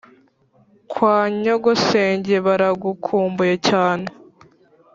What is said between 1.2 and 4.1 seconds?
nyogosenge baragukumbuye cyane